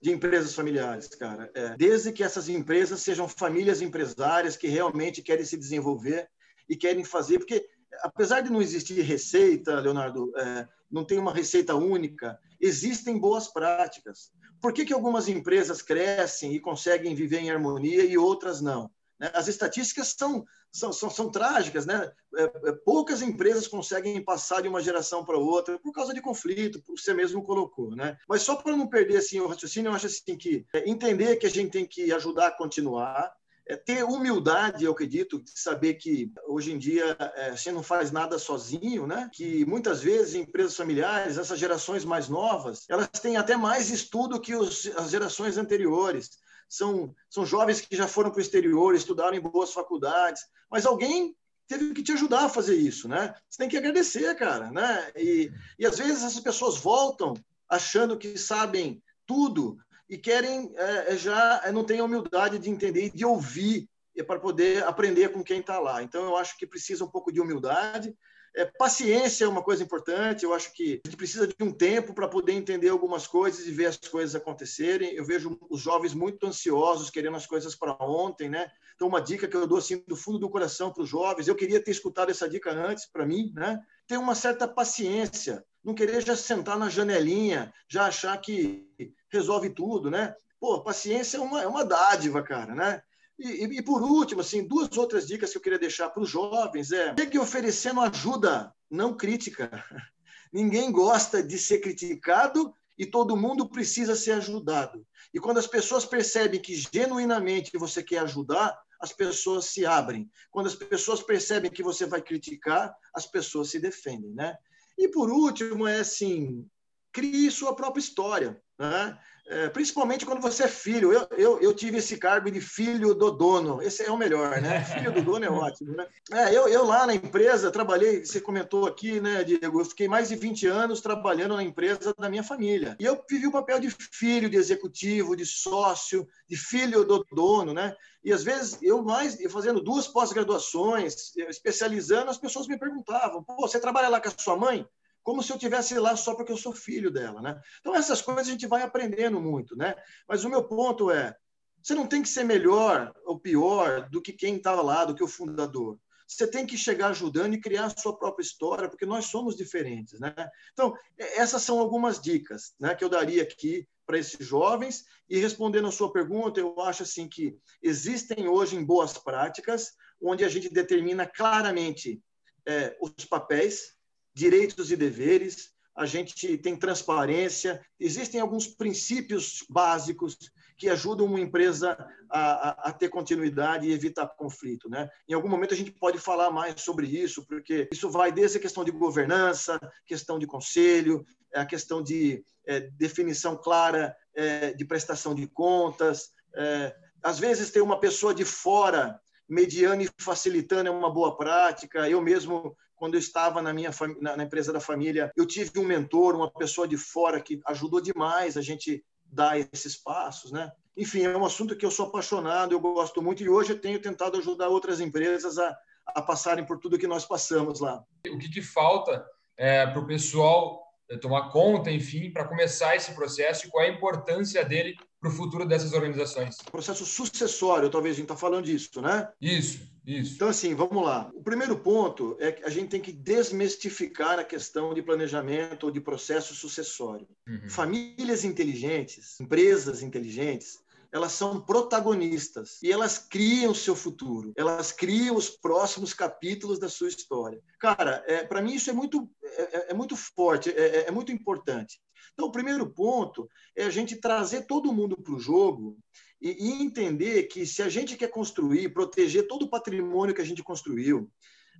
de 0.01 0.11
empresas 0.11 0.53
familiares, 0.53 1.07
cara. 1.07 1.49
É, 1.53 1.75
desde 1.75 2.11
que 2.11 2.23
essas 2.23 2.49
empresas 2.49 3.01
sejam 3.01 3.27
famílias 3.27 3.81
empresárias 3.81 4.55
que 4.55 4.67
realmente 4.67 5.21
querem 5.21 5.45
se 5.45 5.57
desenvolver 5.57 6.29
e 6.69 6.75
querem 6.75 7.03
fazer, 7.03 7.39
porque 7.39 7.67
apesar 8.01 8.41
de 8.41 8.51
não 8.51 8.61
existir 8.61 9.01
receita, 9.01 9.79
Leonardo, 9.79 10.31
é, 10.37 10.67
não 10.89 11.03
tem 11.03 11.17
uma 11.17 11.33
receita 11.33 11.75
única, 11.75 12.39
existem 12.59 13.17
boas 13.17 13.47
práticas. 13.47 14.31
Por 14.61 14.73
que, 14.73 14.85
que 14.85 14.93
algumas 14.93 15.27
empresas 15.27 15.81
crescem 15.81 16.53
e 16.53 16.59
conseguem 16.59 17.15
viver 17.15 17.39
em 17.39 17.51
harmonia 17.51 18.03
e 18.03 18.17
outras 18.17 18.61
não? 18.61 18.89
Né? 19.19 19.31
As 19.33 19.47
estatísticas 19.47 20.15
são, 20.17 20.45
são, 20.71 20.93
são, 20.93 21.09
são 21.09 21.31
trágicas, 21.31 21.85
né? 21.85 22.11
É, 22.35 22.43
é, 22.43 22.71
poucas 22.85 23.21
empresas 23.21 23.67
conseguem 23.67 24.23
passar 24.23 24.61
de 24.61 24.67
uma 24.67 24.81
geração 24.81 25.25
para 25.25 25.37
outra 25.37 25.79
por 25.79 25.91
causa 25.91 26.13
de 26.13 26.21
conflito, 26.21 26.81
por 26.83 26.99
você 26.99 27.13
mesmo 27.13 27.43
colocou, 27.43 27.95
né? 27.95 28.17
Mas 28.27 28.43
só 28.43 28.55
para 28.55 28.75
não 28.75 28.87
perder 28.87 29.17
assim 29.17 29.39
o 29.39 29.47
raciocínio, 29.47 29.89
eu 29.89 29.95
acho 29.95 30.07
assim 30.07 30.37
que 30.37 30.65
entender 30.85 31.37
que 31.37 31.47
a 31.47 31.49
gente 31.49 31.71
tem 31.71 31.85
que 31.85 32.11
ajudar 32.11 32.47
a 32.47 32.57
continuar, 32.57 33.33
é 33.69 33.75
ter 33.75 34.03
humildade, 34.03 34.85
eu 34.85 34.93
acredito, 34.93 35.43
de 35.43 35.51
saber 35.59 35.95
que 35.95 36.31
hoje 36.47 36.71
em 36.71 36.77
dia 36.77 37.17
é, 37.35 37.51
você 37.51 37.71
não 37.71 37.83
faz 37.83 38.11
nada 38.11 38.39
sozinho, 38.39 39.05
né? 39.05 39.29
Que 39.33 39.65
muitas 39.65 40.01
vezes 40.01 40.35
empresas 40.35 40.75
familiares, 40.75 41.37
essas 41.37 41.59
gerações 41.59 42.05
mais 42.05 42.29
novas, 42.29 42.85
elas 42.87 43.09
têm 43.09 43.35
até 43.35 43.57
mais 43.57 43.89
estudo 43.89 44.39
que 44.39 44.55
os, 44.55 44.87
as 44.95 45.09
gerações 45.09 45.57
anteriores 45.57 46.37
são, 46.67 47.13
são 47.29 47.45
jovens 47.45 47.81
que 47.81 47.95
já 47.95 48.07
foram 48.07 48.29
para 48.29 48.39
o 48.39 48.41
exterior, 48.41 48.93
estudaram 48.93 49.35
em 49.35 49.41
boas 49.41 49.73
faculdades, 49.73 50.43
mas 50.69 50.85
alguém 50.85 51.35
teve 51.67 51.93
que 51.93 52.03
te 52.03 52.13
ajudar 52.13 52.45
a 52.45 52.49
fazer 52.49 52.75
isso, 52.75 53.07
né? 53.07 53.35
Você 53.49 53.57
tem 53.57 53.69
que 53.69 53.77
agradecer, 53.77 54.33
cara, 54.35 54.71
né? 54.71 55.11
E, 55.15 55.51
e 55.77 55.85
às 55.85 55.97
vezes 55.97 56.23
essas 56.23 56.39
pessoas 56.39 56.77
voltam 56.77 57.33
achando 57.69 58.17
que 58.17 58.37
sabem 58.37 59.01
tudo 59.25 59.77
e 60.09 60.17
querem 60.17 60.73
é, 60.75 61.13
é 61.13 61.17
já 61.17 61.61
é, 61.65 61.71
não 61.71 61.83
têm 61.83 61.99
a 61.99 62.03
humildade 62.05 62.57
de 62.57 62.69
entender 62.69 63.07
e 63.07 63.09
de 63.09 63.25
ouvir 63.25 63.89
para 64.25 64.39
poder 64.39 64.83
aprender 64.83 65.29
com 65.29 65.43
quem 65.43 65.59
está 65.59 65.79
lá. 65.79 66.01
Então 66.01 66.23
eu 66.23 66.37
acho 66.37 66.57
que 66.57 66.65
precisa 66.65 67.03
um 67.03 67.09
pouco 67.09 67.31
de 67.31 67.41
humildade 67.41 68.15
é, 68.57 68.65
paciência 68.65 69.45
é 69.45 69.47
uma 69.47 69.61
coisa 69.61 69.83
importante. 69.83 70.43
Eu 70.43 70.51
acho 70.51 70.73
que 70.73 70.99
a 71.05 71.07
gente 71.07 71.15
precisa 71.15 71.47
de 71.47 71.55
um 71.61 71.71
tempo 71.71 72.11
para 72.11 72.27
poder 72.27 72.53
entender 72.53 72.89
algumas 72.89 73.27
coisas 73.27 73.67
e 73.67 73.71
ver 73.71 73.85
as 73.85 73.97
coisas 73.97 74.35
acontecerem. 74.35 75.13
Eu 75.13 75.23
vejo 75.23 75.59
os 75.69 75.79
jovens 75.79 76.15
muito 76.15 76.45
ansiosos, 76.47 77.11
querendo 77.11 77.37
as 77.37 77.45
coisas 77.45 77.75
para 77.75 77.95
ontem, 78.01 78.49
né? 78.49 78.71
Então, 78.95 79.07
uma 79.07 79.21
dica 79.21 79.47
que 79.47 79.55
eu 79.55 79.67
dou 79.67 79.77
assim 79.77 80.03
do 80.07 80.15
fundo 80.15 80.39
do 80.39 80.49
coração 80.49 80.91
para 80.91 81.03
os 81.03 81.09
jovens, 81.09 81.47
eu 81.47 81.55
queria 81.55 81.81
ter 81.81 81.91
escutado 81.91 82.31
essa 82.31 82.49
dica 82.49 82.71
antes 82.71 83.05
para 83.05 83.27
mim, 83.27 83.53
né? 83.55 83.79
Ter 84.07 84.17
uma 84.17 84.33
certa 84.33 84.67
paciência, 84.67 85.63
não 85.83 85.93
querer 85.93 86.25
já 86.25 86.35
sentar 86.35 86.79
na 86.79 86.89
janelinha, 86.89 87.71
já 87.87 88.07
achar 88.07 88.35
que 88.41 88.87
resolve 89.29 89.69
tudo, 89.69 90.09
né? 90.09 90.35
Pô, 90.59 90.81
paciência 90.81 91.37
é 91.37 91.39
uma, 91.39 91.61
é 91.61 91.67
uma 91.67 91.85
dádiva, 91.85 92.41
cara, 92.41 92.73
né? 92.73 93.03
E, 93.39 93.65
e, 93.65 93.81
por 93.81 94.01
último, 94.01 94.41
assim, 94.41 94.67
duas 94.67 94.97
outras 94.97 95.27
dicas 95.27 95.51
que 95.51 95.57
eu 95.57 95.61
queria 95.61 95.77
deixar 95.77 96.09
para 96.09 96.23
os 96.23 96.29
jovens 96.29 96.91
é 96.91 97.15
chegue 97.17 97.37
oferecendo 97.37 98.01
ajuda, 98.01 98.73
não 98.89 99.15
crítica. 99.15 99.69
Ninguém 100.51 100.91
gosta 100.91 101.43
de 101.43 101.57
ser 101.59 101.79
criticado 101.79 102.73
e 102.97 103.05
todo 103.05 103.37
mundo 103.37 103.69
precisa 103.69 104.15
ser 104.15 104.31
ajudado. 104.31 105.05
E 105.33 105.39
quando 105.39 105.59
as 105.59 105.67
pessoas 105.67 106.05
percebem 106.05 106.59
que 106.59 106.75
genuinamente 106.75 107.77
você 107.77 108.01
quer 108.01 108.19
ajudar, 108.19 108.75
as 108.99 109.13
pessoas 109.13 109.65
se 109.65 109.85
abrem. 109.85 110.29
Quando 110.49 110.67
as 110.67 110.75
pessoas 110.75 111.21
percebem 111.21 111.69
que 111.69 111.83
você 111.83 112.07
vai 112.07 112.21
criticar, 112.21 112.95
as 113.13 113.27
pessoas 113.27 113.69
se 113.69 113.79
defendem, 113.79 114.31
né? 114.31 114.57
E 114.97 115.07
por 115.07 115.29
último 115.29 115.87
é 115.87 115.99
assim, 115.99 116.67
crie 117.11 117.51
sua 117.51 117.75
própria 117.75 117.99
história, 117.99 118.59
né? 118.79 119.19
É, 119.49 119.69
principalmente 119.69 120.25
quando 120.25 120.41
você 120.41 120.63
é 120.63 120.67
filho. 120.67 121.13
Eu, 121.13 121.27
eu, 121.37 121.61
eu, 121.61 121.73
tive 121.73 121.97
esse 121.97 122.17
cargo 122.17 122.51
de 122.51 122.59
filho 122.59 123.13
do 123.13 123.31
dono. 123.31 123.81
Esse 123.81 124.03
é 124.03 124.11
o 124.11 124.17
melhor, 124.17 124.61
né? 124.61 124.83
Filho 124.97 125.13
do 125.13 125.21
dono 125.21 125.45
é 125.45 125.49
ótimo, 125.49 125.95
né? 125.95 126.05
É, 126.31 126.53
eu, 126.53 126.67
eu 126.67 126.85
lá 126.85 127.07
na 127.07 127.15
empresa 127.15 127.71
trabalhei, 127.71 128.25
você 128.25 128.41
comentou 128.41 128.85
aqui, 128.85 129.21
né, 129.21 129.45
Diego? 129.45 129.79
Eu 129.79 129.85
fiquei 129.85 130.07
mais 130.07 130.27
de 130.27 130.35
20 130.35 130.67
anos 130.67 130.99
trabalhando 130.99 131.55
na 131.55 131.63
empresa 131.63 132.13
da 132.17 132.29
minha 132.29 132.43
família. 132.43 132.97
E 132.99 133.05
eu 133.05 133.23
vivi 133.29 133.47
o 133.47 133.51
papel 133.51 133.79
de 133.79 133.89
filho, 133.89 134.49
de 134.49 134.57
executivo, 134.57 135.35
de 135.35 135.45
sócio, 135.45 136.27
de 136.49 136.57
filho 136.57 137.05
do 137.05 137.25
dono, 137.31 137.73
né? 137.73 137.95
E 138.23 138.33
às 138.33 138.43
vezes 138.43 138.77
eu 138.81 139.01
mais 139.01 139.37
fazendo 139.49 139.79
duas 139.79 140.07
pós-graduações, 140.07 141.33
especializando, 141.37 142.29
as 142.29 142.37
pessoas 142.37 142.67
me 142.67 142.77
perguntavam: 142.77 143.41
Pô, 143.41 143.55
você 143.61 143.79
trabalha 143.79 144.09
lá 144.09 144.19
com 144.19 144.27
a 144.27 144.33
sua 144.37 144.57
mãe? 144.57 144.85
Como 145.27 145.43
se 145.43 145.51
eu 145.51 145.57
tivesse 145.57 145.99
lá 145.99 146.15
só 146.15 146.35
porque 146.35 146.53
eu 146.53 146.57
sou 146.57 146.71
filho 146.71 147.11
dela, 147.11 147.41
né? 147.41 147.61
Então 147.81 147.93
essas 147.93 148.21
coisas 148.21 148.47
a 148.47 148.51
gente 148.51 148.65
vai 148.65 148.81
aprendendo 148.81 149.41
muito, 149.41 149.75
né? 149.75 149.93
Mas 150.25 150.45
o 150.45 150.49
meu 150.49 150.63
ponto 150.63 151.11
é, 151.11 151.35
você 151.83 151.93
não 151.93 152.07
tem 152.07 152.21
que 152.21 152.29
ser 152.29 152.45
melhor 152.45 153.13
ou 153.25 153.37
pior 153.37 154.07
do 154.09 154.21
que 154.21 154.31
quem 154.31 154.55
estava 154.55 154.81
lá, 154.81 155.03
do 155.03 155.13
que 155.13 155.21
o 155.21 155.27
fundador. 155.27 155.99
Você 156.25 156.47
tem 156.47 156.65
que 156.65 156.77
chegar 156.77 157.09
ajudando 157.09 157.53
e 157.55 157.59
criar 157.59 157.87
a 157.87 157.89
sua 157.89 158.17
própria 158.17 158.41
história, 158.41 158.87
porque 158.87 159.05
nós 159.05 159.25
somos 159.25 159.57
diferentes, 159.57 160.17
né? 160.17 160.33
Então 160.71 160.93
essas 161.17 161.61
são 161.61 161.77
algumas 161.77 162.21
dicas, 162.21 162.73
né, 162.79 162.95
que 162.95 163.03
eu 163.03 163.09
daria 163.09 163.43
aqui 163.43 163.85
para 164.05 164.17
esses 164.17 164.47
jovens 164.47 165.03
e 165.29 165.37
respondendo 165.37 165.89
a 165.89 165.91
sua 165.91 166.09
pergunta, 166.09 166.57
eu 166.57 166.79
acho 166.79 167.03
assim 167.03 167.27
que 167.27 167.53
existem 167.83 168.47
hoje 168.47 168.77
em 168.77 168.85
boas 168.85 169.17
práticas 169.17 169.91
onde 170.21 170.45
a 170.45 170.47
gente 170.47 170.69
determina 170.69 171.27
claramente 171.27 172.23
é, 172.65 172.97
os 173.01 173.25
papéis 173.25 173.96
direitos 174.37 174.91
e 174.91 174.95
deveres, 174.95 175.71
a 175.95 176.05
gente 176.05 176.59
tem 176.59 176.75
transparência, 176.75 177.83
existem 177.99 178.39
alguns 178.39 178.67
princípios 178.67 179.65
básicos 179.67 180.37
que 180.77 180.87
ajudam 180.89 181.25
uma 181.25 181.39
empresa 181.39 181.97
a, 182.29 182.39
a, 182.39 182.69
a, 182.89 182.93
ter 182.93 183.09
continuidade 183.09 183.87
e 183.87 183.91
evitar 183.91 184.27
conflito. 184.27 184.87
Né? 184.87 185.09
Em 185.27 185.33
algum 185.33 185.49
momento 185.49 185.73
a 185.73 185.77
gente 185.77 185.89
pode 185.89 186.19
falar 186.19 186.51
mais 186.51 186.79
sobre 186.81 187.07
isso, 187.07 187.43
porque 187.47 187.89
isso 187.91 188.11
vai 188.11 188.31
desde 188.31 188.59
a 188.59 188.61
questão 188.61 188.85
de 188.85 188.91
governança, 188.91 189.79
questão 190.05 190.37
de 190.37 190.45
conselho, 190.45 191.25
a 191.51 191.65
questão 191.65 192.03
de 192.03 192.45
é, 192.67 192.81
definição 192.91 193.57
clara 193.57 194.15
é, 194.35 194.71
de 194.73 194.85
prestação 194.85 195.33
de 195.33 195.47
contas. 195.47 196.29
É, 196.55 196.95
às 197.23 197.39
vezes 197.39 197.71
tem 197.71 197.81
uma 197.81 197.99
pessoa 197.99 198.35
de 198.35 198.45
fora 198.45 199.19
mediando 199.49 200.03
e 200.03 200.09
facilitando 200.19 200.89
é 200.89 200.91
uma 200.91 201.11
boa 201.11 201.35
prática. 201.35 202.07
Eu 202.07 202.21
mesmo 202.21 202.77
quando 202.97 203.13
eu 203.13 203.19
estava 203.19 203.61
na 203.61 203.71
minha 203.71 203.91
na, 204.19 204.43
empresa 204.43 204.73
da 204.73 204.79
família, 204.79 205.31
eu 205.37 205.45
tive 205.45 205.79
um 205.79 205.85
mentor, 205.85 206.35
uma 206.35 206.51
pessoa 206.51 206.87
de 206.87 206.97
fora 206.97 207.39
que 207.39 207.61
ajudou 207.67 208.01
demais 208.01 208.57
a 208.57 208.61
gente 208.61 209.05
dar 209.23 209.57
esses 209.59 209.95
passos, 209.95 210.51
né? 210.51 210.71
Enfim, 210.97 211.21
é 211.23 211.37
um 211.37 211.45
assunto 211.45 211.75
que 211.75 211.85
eu 211.85 211.91
sou 211.91 212.07
apaixonado, 212.07 212.73
eu 212.73 212.79
gosto 212.79 213.21
muito 213.21 213.43
e 213.43 213.49
hoje 213.49 213.73
eu 213.73 213.79
tenho 213.79 214.01
tentado 214.01 214.37
ajudar 214.39 214.67
outras 214.67 214.99
empresas 214.99 215.59
a, 215.59 215.77
a 216.07 216.21
passarem 216.21 216.65
por 216.65 216.79
tudo 216.79 216.97
que 216.97 217.05
nós 217.05 217.23
passamos 217.23 217.79
lá. 217.79 218.03
O 218.27 218.37
que, 218.37 218.49
que 218.49 218.61
falta 218.63 219.23
é, 219.55 219.85
para 219.85 219.99
o 219.99 220.07
pessoal 220.07 220.81
é, 221.09 221.17
tomar 221.17 221.51
conta, 221.51 221.91
enfim, 221.91 222.31
para 222.31 222.47
começar 222.47 222.95
esse 222.95 223.13
processo 223.13 223.67
e 223.67 223.69
qual 223.69 223.83
é 223.83 223.89
a 223.89 223.93
importância 223.93 224.65
dele 224.65 224.95
para 225.27 225.33
o 225.33 225.37
futuro 225.37 225.65
dessas 225.65 225.93
organizações. 225.93 226.57
Processo 226.71 227.05
sucessório, 227.05 227.89
talvez 227.89 228.15
a 228.15 228.17
gente 228.17 228.25
está 228.25 228.37
falando 228.37 228.65
disso, 228.65 229.01
né? 229.01 229.27
Isso, 229.41 229.81
isso. 230.05 230.35
Então, 230.35 230.47
assim, 230.47 230.73
vamos 230.73 231.03
lá. 231.03 231.29
O 231.33 231.43
primeiro 231.43 231.77
ponto 231.77 232.37
é 232.39 232.51
que 232.51 232.63
a 232.63 232.69
gente 232.69 232.89
tem 232.89 233.01
que 233.01 233.11
desmistificar 233.11 234.39
a 234.39 234.43
questão 234.43 234.93
de 234.93 235.01
planejamento 235.01 235.85
ou 235.85 235.91
de 235.91 235.99
processo 235.99 236.55
sucessório. 236.55 237.27
Uhum. 237.47 237.69
Famílias 237.69 238.45
inteligentes, 238.45 239.39
empresas 239.39 240.01
inteligentes, 240.01 240.79
elas 241.11 241.31
são 241.31 241.61
protagonistas 241.61 242.81
e 242.83 242.91
elas 242.91 243.17
criam 243.17 243.71
o 243.71 243.75
seu 243.75 243.95
futuro, 243.95 244.51
elas 244.57 244.91
criam 244.91 245.35
os 245.35 245.49
próximos 245.49 246.13
capítulos 246.13 246.79
da 246.79 246.89
sua 246.89 247.07
história. 247.07 247.61
Cara, 247.79 248.23
é, 248.27 248.43
para 248.43 248.61
mim 248.61 248.73
isso 248.73 248.89
é 248.89 248.93
muito, 248.93 249.29
é, 249.41 249.61
é, 249.61 249.91
é 249.91 249.93
muito 249.93 250.15
forte, 250.15 250.69
é, 250.69 250.73
é, 250.73 251.07
é 251.07 251.11
muito 251.11 251.31
importante. 251.31 251.99
Então, 252.33 252.47
o 252.47 252.51
primeiro 252.51 252.87
ponto 252.89 253.49
é 253.75 253.85
a 253.85 253.89
gente 253.89 254.15
trazer 254.15 254.65
todo 254.65 254.93
mundo 254.93 255.17
para 255.17 255.33
o 255.33 255.39
jogo 255.39 255.97
e, 256.41 256.51
e 256.51 256.83
entender 256.83 257.43
que 257.43 257.65
se 257.65 257.81
a 257.81 257.89
gente 257.89 258.15
quer 258.15 258.29
construir, 258.29 258.89
proteger 258.89 259.47
todo 259.47 259.63
o 259.63 259.69
patrimônio 259.69 260.35
que 260.35 260.41
a 260.41 260.45
gente 260.45 260.63
construiu, 260.63 261.29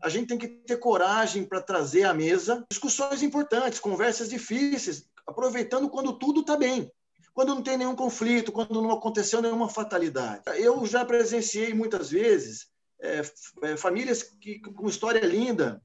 a 0.02 0.10
gente 0.10 0.28
tem 0.28 0.38
que 0.38 0.48
ter 0.48 0.78
coragem 0.78 1.44
para 1.44 1.62
trazer 1.62 2.04
à 2.04 2.14
mesa 2.14 2.66
discussões 2.70 3.24
importantes, 3.24 3.80
conversas 3.80 4.30
difíceis, 4.30 5.08
aproveitando 5.26 5.90
quando 5.90 6.18
tudo 6.18 6.42
está 6.42 6.56
bem 6.56 6.92
quando 7.38 7.54
não 7.54 7.62
tem 7.62 7.78
nenhum 7.78 7.96
conflito, 7.96 8.52
quando 8.52 8.82
não 8.82 8.90
aconteceu 8.90 9.44
nenhuma 9.44 9.70
fatalidade. 9.70 10.42
Eu 10.56 10.84
já 10.88 11.06
presenciei 11.06 11.72
muitas 11.72 12.10
vezes 12.10 12.66
é, 13.00 13.22
é, 13.62 13.78
famílias 13.78 14.24
que, 14.24 14.60
com 14.60 14.90
história 14.90 15.24
linda 15.24 15.80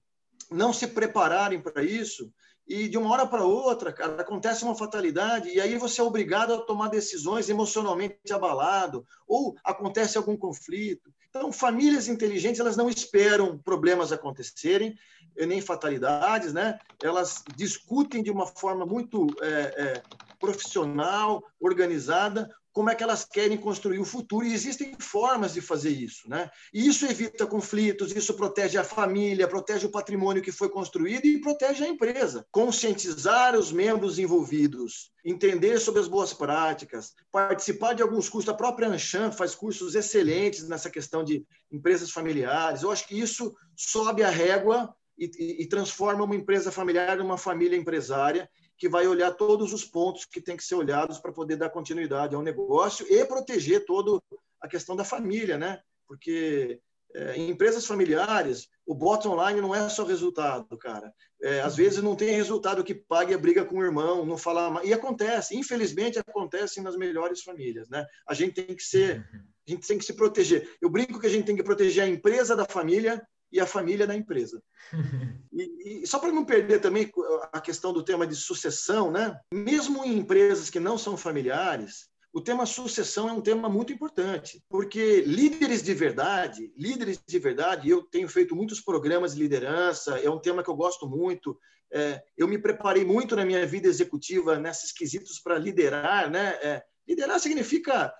não 0.50 0.72
se 0.72 0.86
prepararem 0.86 1.60
para 1.60 1.84
isso 1.84 2.32
e 2.72 2.88
de 2.88 2.96
uma 2.96 3.10
hora 3.10 3.26
para 3.26 3.44
outra, 3.44 3.92
cara, 3.92 4.22
acontece 4.22 4.64
uma 4.64 4.74
fatalidade 4.74 5.50
e 5.50 5.60
aí 5.60 5.76
você 5.76 6.00
é 6.00 6.04
obrigado 6.04 6.54
a 6.54 6.62
tomar 6.62 6.88
decisões 6.88 7.50
emocionalmente 7.50 8.32
abalado 8.32 9.06
ou 9.28 9.54
acontece 9.62 10.16
algum 10.16 10.34
conflito. 10.34 11.12
Então, 11.28 11.52
famílias 11.52 12.08
inteligentes, 12.08 12.60
elas 12.60 12.76
não 12.76 12.88
esperam 12.88 13.58
problemas 13.58 14.10
acontecerem, 14.10 14.98
nem 15.36 15.60
fatalidades, 15.60 16.54
né? 16.54 16.78
Elas 17.02 17.44
discutem 17.54 18.22
de 18.22 18.30
uma 18.30 18.46
forma 18.46 18.86
muito 18.86 19.26
é, 19.42 19.46
é, 19.48 20.02
profissional, 20.40 21.42
organizada, 21.60 22.50
como 22.72 22.88
é 22.88 22.94
que 22.94 23.02
elas 23.02 23.24
querem 23.24 23.56
construir 23.56 23.98
o 23.98 24.04
futuro 24.04 24.46
e 24.46 24.54
existem 24.54 24.94
formas 24.98 25.52
de 25.52 25.60
fazer 25.60 25.90
isso, 25.90 26.28
né? 26.28 26.50
E 26.72 26.86
isso 26.86 27.04
evita 27.04 27.46
conflitos, 27.46 28.12
isso 28.12 28.34
protege 28.34 28.78
a 28.78 28.84
família, 28.84 29.46
protege 29.46 29.86
o 29.86 29.90
patrimônio 29.90 30.42
que 30.42 30.50
foi 30.50 30.70
construído 30.70 31.26
e 31.26 31.40
protege 31.40 31.84
a 31.84 31.88
empresa. 31.88 32.46
Conscientizar 32.50 33.54
os 33.54 33.70
membros 33.70 34.18
envolvidos, 34.18 35.12
entender 35.24 35.78
sobre 35.78 36.00
as 36.00 36.08
boas 36.08 36.32
práticas, 36.32 37.12
participar 37.30 37.92
de 37.92 38.02
alguns 38.02 38.28
cursos. 38.28 38.48
A 38.48 38.54
própria 38.54 38.88
Anshan 38.88 39.30
faz 39.30 39.54
cursos 39.54 39.94
excelentes 39.94 40.66
nessa 40.66 40.90
questão 40.90 41.22
de 41.22 41.44
empresas 41.70 42.10
familiares. 42.10 42.82
Eu 42.82 42.90
acho 42.90 43.06
que 43.06 43.18
isso 43.18 43.54
sobe 43.76 44.22
a 44.22 44.30
régua 44.30 44.94
e, 45.18 45.30
e, 45.38 45.62
e 45.62 45.68
transforma 45.68 46.24
uma 46.24 46.34
empresa 46.34 46.72
familiar 46.72 47.18
numa 47.18 47.36
família 47.36 47.76
empresária 47.76 48.48
que 48.82 48.88
vai 48.88 49.06
olhar 49.06 49.30
todos 49.30 49.72
os 49.72 49.84
pontos 49.84 50.24
que 50.24 50.40
tem 50.40 50.56
que 50.56 50.64
ser 50.64 50.74
olhados 50.74 51.20
para 51.20 51.30
poder 51.30 51.54
dar 51.54 51.70
continuidade 51.70 52.34
ao 52.34 52.42
negócio 52.42 53.06
e 53.08 53.24
proteger 53.24 53.84
toda 53.84 54.20
a 54.60 54.66
questão 54.66 54.96
da 54.96 55.04
família, 55.04 55.56
né? 55.56 55.80
Porque 56.04 56.80
é, 57.14 57.36
em 57.36 57.48
empresas 57.48 57.86
familiares, 57.86 58.68
o 58.84 58.92
bottom 58.92 59.40
line 59.46 59.60
não 59.60 59.72
é 59.72 59.88
só 59.88 60.02
resultado, 60.02 60.76
cara. 60.76 61.14
É, 61.40 61.60
às 61.60 61.76
vezes 61.76 62.02
não 62.02 62.16
tem 62.16 62.34
resultado 62.34 62.82
que 62.82 62.92
pague 62.92 63.32
a 63.32 63.38
briga 63.38 63.64
com 63.64 63.78
o 63.78 63.84
irmão, 63.84 64.26
não 64.26 64.36
falar 64.36 64.84
e 64.84 64.92
acontece, 64.92 65.56
infelizmente 65.56 66.18
acontece 66.18 66.82
nas 66.82 66.96
melhores 66.96 67.40
famílias, 67.40 67.88
né? 67.88 68.04
A 68.28 68.34
gente 68.34 68.54
tem 68.54 68.74
que 68.74 68.82
ser, 68.82 69.24
a 69.64 69.70
gente 69.70 69.86
tem 69.86 69.96
que 69.96 70.04
se 70.04 70.14
proteger. 70.14 70.68
Eu 70.82 70.90
brinco 70.90 71.20
que 71.20 71.26
a 71.28 71.30
gente 71.30 71.44
tem 71.44 71.54
que 71.54 71.62
proteger 71.62 72.02
a 72.02 72.08
empresa 72.08 72.56
da 72.56 72.64
família 72.64 73.24
e 73.52 73.60
a 73.60 73.66
família 73.66 74.06
da 74.06 74.16
empresa. 74.16 74.62
E, 75.54 76.02
e 76.02 76.06
só 76.06 76.18
para 76.18 76.32
não 76.32 76.46
perder 76.46 76.80
também 76.80 77.12
a 77.52 77.60
questão 77.60 77.92
do 77.92 78.02
tema 78.02 78.26
de 78.26 78.34
sucessão, 78.34 79.10
né? 79.10 79.38
mesmo 79.52 80.02
em 80.02 80.16
empresas 80.16 80.70
que 80.70 80.80
não 80.80 80.96
são 80.96 81.14
familiares, 81.14 82.08
o 82.32 82.40
tema 82.40 82.64
sucessão 82.64 83.28
é 83.28 83.32
um 83.32 83.42
tema 83.42 83.68
muito 83.68 83.92
importante, 83.92 84.64
porque 84.70 85.20
líderes 85.20 85.82
de 85.82 85.92
verdade, 85.92 86.72
líderes 86.74 87.20
de 87.26 87.38
verdade, 87.38 87.90
eu 87.90 88.02
tenho 88.04 88.26
feito 88.26 88.56
muitos 88.56 88.80
programas 88.80 89.34
de 89.34 89.42
liderança, 89.42 90.18
é 90.18 90.30
um 90.30 90.40
tema 90.40 90.62
que 90.64 90.70
eu 90.70 90.74
gosto 90.74 91.06
muito. 91.06 91.58
É, 91.92 92.22
eu 92.38 92.48
me 92.48 92.58
preparei 92.58 93.04
muito 93.04 93.36
na 93.36 93.44
minha 93.44 93.66
vida 93.66 93.86
executiva 93.86 94.58
nesses 94.58 94.90
quesitos 94.90 95.38
para 95.38 95.58
liderar, 95.58 96.30
né? 96.30 96.58
É, 96.62 96.82
liderar 97.06 97.38
significa 97.38 98.10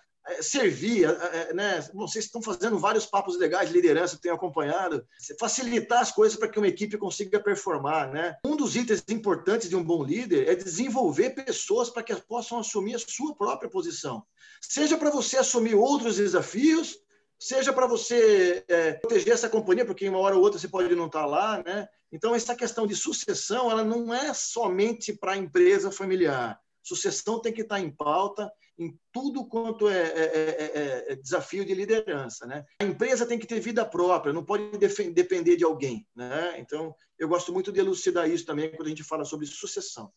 servir, 0.41 1.05
é, 1.05 1.51
é, 1.51 1.55
né? 1.55 1.89
Vocês 1.93 2.27
estão 2.27 2.41
fazendo 2.41 2.79
vários 2.79 3.07
papos 3.07 3.37
legais 3.39 3.69
de 3.69 3.75
liderança 3.75 4.19
tenho 4.21 4.35
acompanhado, 4.35 5.05
facilitar 5.39 6.01
as 6.01 6.13
coisas 6.13 6.39
para 6.39 6.49
que 6.49 6.59
uma 6.59 6.69
equipe 6.69 6.97
consiga 6.97 7.41
performar, 7.41 8.11
né? 8.11 8.37
Um 8.47 8.57
dos 8.57 8.77
itens 8.77 9.03
importantes 9.09 9.69
de 9.69 9.77
um 9.77 9.83
bom 9.83 10.03
líder 10.03 10.49
é 10.49 10.55
desenvolver 10.55 11.31
pessoas 11.31 11.91
para 11.91 12.03
que 12.03 12.15
possam 12.15 12.59
assumir 12.59 12.95
a 12.95 12.99
sua 12.99 13.35
própria 13.35 13.71
posição, 13.71 14.23
seja 14.61 14.97
para 14.97 15.11
você 15.11 15.39
assumir 15.39 15.75
outros 15.75 16.17
desafios, 16.17 16.97
seja 17.39 17.73
para 17.73 17.89
você 17.89 18.65
é, 18.69 18.93
proteger 18.93 19.35
essa 19.35 19.49
companhia, 19.49 19.85
porque 19.85 20.09
uma 20.09 20.19
hora 20.19 20.37
ou 20.37 20.43
outra 20.43 20.61
você 20.61 20.69
pode 20.69 20.95
não 20.95 21.07
estar 21.07 21.27
lá, 21.27 21.61
né? 21.65 21.89
Então 22.13 22.35
essa 22.35 22.55
questão 22.55 22.87
de 22.87 22.95
sucessão, 22.95 23.71
ela 23.71 23.83
não 23.83 24.15
é 24.15 24.33
somente 24.33 25.13
para 25.13 25.33
a 25.33 25.37
empresa 25.37 25.91
familiar. 25.91 26.61
Sucessão 26.83 27.41
tem 27.41 27.53
que 27.53 27.63
estar 27.63 27.81
em 27.81 27.91
pauta 27.91 28.51
em 28.79 28.99
tudo 29.13 29.47
quanto 29.47 29.89
é, 29.89 30.01
é, 30.01 30.23
é, 30.25 31.13
é, 31.13 31.17
desafio 31.17 31.65
de 31.65 31.75
liderança. 31.75 32.47
Né? 32.47 32.65
A 32.81 32.85
empresa 32.85 33.27
tem 33.27 33.39
que 33.39 33.47
ter 33.47 33.61
vida 33.61 33.85
própria, 33.85 34.33
não 34.33 34.45
pode 34.45 34.77
depender 34.79 35.57
de 35.57 35.65
alguém. 35.65 36.07
Né? 36.15 36.59
Então, 36.59 36.95
eu 37.19 37.29
gosto 37.29 37.53
muito 37.53 37.71
de 37.71 37.81
elucidar 37.81 38.29
isso 38.29 38.47
também 38.47 38.71
quando 38.71 38.87
a 38.87 38.91
gente 38.91 39.05
fala 39.05 39.25
sobre 39.25 39.47
sucessão. 39.47 40.13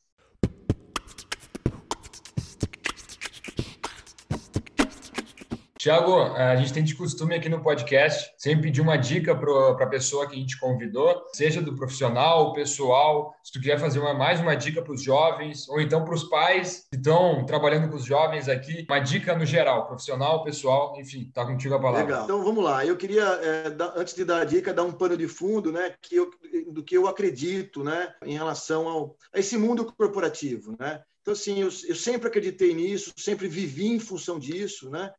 Tiago, 5.85 6.15
a 6.15 6.55
gente 6.55 6.73
tem 6.73 6.83
de 6.83 6.95
costume 6.95 7.35
aqui 7.35 7.47
no 7.47 7.61
podcast 7.61 8.33
sempre 8.39 8.63
pedir 8.63 8.81
uma 8.81 8.97
dica 8.97 9.35
para 9.35 9.83
a 9.83 9.87
pessoa 9.87 10.27
que 10.27 10.35
a 10.35 10.39
gente 10.39 10.59
convidou, 10.59 11.23
seja 11.31 11.61
do 11.61 11.75
profissional, 11.75 12.53
pessoal. 12.53 13.35
Se 13.43 13.51
tu 13.51 13.59
quiser 13.59 13.79
fazer 13.79 13.99
uma, 13.99 14.11
mais 14.11 14.39
uma 14.39 14.55
dica 14.55 14.81
para 14.81 14.91
os 14.91 15.03
jovens, 15.03 15.69
ou 15.69 15.79
então 15.79 16.03
para 16.03 16.15
os 16.15 16.23
pais 16.23 16.87
que 16.89 16.97
estão 16.97 17.45
trabalhando 17.45 17.87
com 17.87 17.97
os 17.97 18.03
jovens 18.03 18.49
aqui, 18.49 18.83
uma 18.89 18.97
dica 18.97 19.37
no 19.37 19.45
geral, 19.45 19.85
profissional, 19.85 20.43
pessoal, 20.43 20.99
enfim, 20.99 21.29
tá 21.31 21.45
contigo 21.45 21.75
a 21.75 21.79
palavra. 21.79 22.03
Legal. 22.03 22.23
Então 22.23 22.43
vamos 22.43 22.63
lá. 22.63 22.83
Eu 22.83 22.97
queria, 22.97 23.23
é, 23.23 23.69
dar, 23.69 23.93
antes 23.95 24.15
de 24.15 24.25
dar 24.25 24.41
a 24.41 24.45
dica, 24.45 24.73
dar 24.73 24.85
um 24.85 24.91
pano 24.91 25.15
de 25.15 25.27
fundo, 25.27 25.71
né, 25.71 25.93
que 26.01 26.15
eu, 26.15 26.31
do 26.71 26.83
que 26.83 26.97
eu 26.97 27.07
acredito, 27.07 27.83
né, 27.83 28.11
em 28.23 28.33
relação 28.33 28.87
ao, 28.87 29.15
a 29.31 29.37
esse 29.37 29.55
mundo 29.55 29.85
corporativo, 29.95 30.75
né. 30.79 31.03
Então, 31.21 31.33
assim, 31.33 31.59
eu, 31.59 31.69
eu 31.87 31.95
sempre 31.95 32.27
acreditei 32.27 32.73
nisso, 32.73 33.11
sempre 33.17 33.47
vivi 33.47 33.87
em 33.87 33.99
função 33.99 34.37
disso, 34.37 34.91
né? 34.91 35.11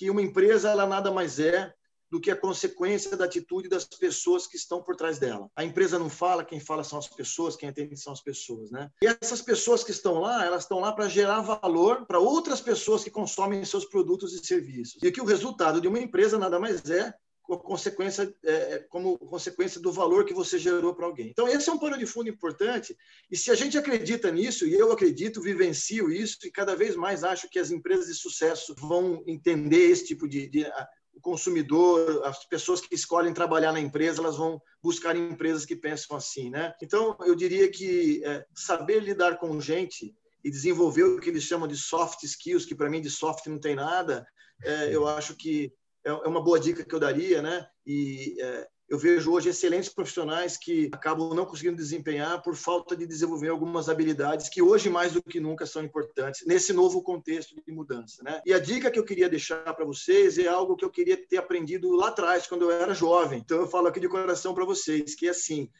Que 0.00 0.08
uma 0.08 0.22
empresa 0.22 0.70
ela 0.70 0.86
nada 0.86 1.10
mais 1.10 1.38
é 1.38 1.74
do 2.10 2.18
que 2.18 2.30
a 2.30 2.36
consequência 2.36 3.14
da 3.18 3.26
atitude 3.26 3.68
das 3.68 3.84
pessoas 3.84 4.46
que 4.46 4.56
estão 4.56 4.82
por 4.82 4.96
trás 4.96 5.18
dela. 5.18 5.50
A 5.54 5.62
empresa 5.62 5.98
não 5.98 6.08
fala, 6.08 6.42
quem 6.42 6.58
fala 6.58 6.82
são 6.82 6.98
as 6.98 7.06
pessoas, 7.06 7.54
quem 7.54 7.68
atende 7.68 7.94
são 7.98 8.10
as 8.10 8.22
pessoas, 8.22 8.70
né? 8.70 8.90
E 9.02 9.06
essas 9.06 9.42
pessoas 9.42 9.84
que 9.84 9.90
estão 9.90 10.14
lá, 10.18 10.42
elas 10.42 10.62
estão 10.62 10.80
lá 10.80 10.90
para 10.90 11.06
gerar 11.06 11.42
valor 11.42 12.06
para 12.06 12.18
outras 12.18 12.62
pessoas 12.62 13.04
que 13.04 13.10
consomem 13.10 13.62
seus 13.62 13.84
produtos 13.84 14.32
e 14.32 14.38
serviços. 14.38 15.02
E 15.02 15.12
que 15.12 15.20
o 15.20 15.26
resultado 15.26 15.82
de 15.82 15.86
uma 15.86 16.00
empresa 16.00 16.38
nada 16.38 16.58
mais 16.58 16.88
é 16.88 17.14
consequência, 17.58 18.32
é, 18.44 18.78
como 18.88 19.18
consequência 19.18 19.80
do 19.80 19.92
valor 19.92 20.24
que 20.24 20.34
você 20.34 20.58
gerou 20.58 20.94
para 20.94 21.06
alguém. 21.06 21.28
Então, 21.28 21.48
esse 21.48 21.68
é 21.68 21.72
um 21.72 21.78
pano 21.78 21.98
de 21.98 22.06
fundo 22.06 22.28
importante, 22.28 22.96
e 23.30 23.36
se 23.36 23.50
a 23.50 23.54
gente 23.54 23.76
acredita 23.76 24.30
nisso, 24.30 24.66
e 24.66 24.74
eu 24.74 24.92
acredito, 24.92 25.42
vivencio 25.42 26.10
isso, 26.10 26.38
e 26.44 26.50
cada 26.50 26.76
vez 26.76 26.96
mais 26.96 27.24
acho 27.24 27.48
que 27.48 27.58
as 27.58 27.70
empresas 27.70 28.06
de 28.06 28.14
sucesso 28.14 28.74
vão 28.78 29.22
entender 29.26 29.90
esse 29.90 30.06
tipo 30.06 30.28
de, 30.28 30.48
de 30.48 30.66
o 31.14 31.20
consumidor, 31.20 32.22
as 32.24 32.44
pessoas 32.46 32.80
que 32.80 32.94
escolhem 32.94 33.34
trabalhar 33.34 33.72
na 33.72 33.80
empresa, 33.80 34.20
elas 34.20 34.36
vão 34.36 34.60
buscar 34.82 35.16
empresas 35.16 35.66
que 35.66 35.76
pensam 35.76 36.16
assim, 36.16 36.50
né? 36.50 36.72
Então, 36.82 37.16
eu 37.20 37.34
diria 37.34 37.70
que 37.70 38.22
é, 38.24 38.44
saber 38.54 39.00
lidar 39.00 39.38
com 39.38 39.60
gente 39.60 40.14
e 40.42 40.50
desenvolver 40.50 41.02
o 41.02 41.20
que 41.20 41.28
eles 41.28 41.42
chamam 41.42 41.68
de 41.68 41.76
soft 41.76 42.22
skills, 42.22 42.64
que 42.64 42.74
para 42.74 42.88
mim 42.88 43.00
de 43.00 43.10
soft 43.10 43.46
não 43.46 43.58
tem 43.58 43.74
nada, 43.74 44.26
é, 44.62 44.94
eu 44.94 45.06
acho 45.06 45.34
que 45.36 45.72
é, 46.04 46.10
é 46.10 46.28
uma 46.28 46.42
boa 46.42 46.58
dica 46.58 46.84
que 46.84 46.94
eu 46.94 47.00
daria, 47.00 47.42
né? 47.42 47.66
E 47.86 48.36
é, 48.40 48.68
eu 48.90 48.98
vejo 48.98 49.30
hoje 49.30 49.48
excelentes 49.48 49.88
profissionais 49.88 50.56
que 50.56 50.90
acabam 50.92 51.32
não 51.32 51.46
conseguindo 51.46 51.76
desempenhar 51.76 52.42
por 52.42 52.56
falta 52.56 52.96
de 52.96 53.06
desenvolver 53.06 53.48
algumas 53.48 53.88
habilidades 53.88 54.48
que 54.48 54.60
hoje 54.60 54.90
mais 54.90 55.12
do 55.12 55.22
que 55.22 55.38
nunca 55.38 55.64
são 55.64 55.84
importantes 55.84 56.44
nesse 56.44 56.72
novo 56.72 57.00
contexto 57.00 57.54
de 57.54 57.72
mudança, 57.72 58.22
né? 58.24 58.42
E 58.44 58.52
a 58.52 58.58
dica 58.58 58.90
que 58.90 58.98
eu 58.98 59.04
queria 59.04 59.28
deixar 59.28 59.72
para 59.74 59.84
vocês 59.84 60.38
é 60.38 60.48
algo 60.48 60.74
que 60.74 60.84
eu 60.84 60.90
queria 60.90 61.16
ter 61.16 61.36
aprendido 61.36 61.94
lá 61.94 62.08
atrás 62.08 62.48
quando 62.48 62.62
eu 62.62 62.72
era 62.72 62.92
jovem. 62.92 63.38
Então 63.38 63.58
eu 63.58 63.68
falo 63.68 63.86
aqui 63.86 64.00
de 64.00 64.08
coração 64.08 64.52
para 64.52 64.64
vocês 64.64 65.14
que 65.14 65.28
é 65.28 65.30
assim, 65.30 65.70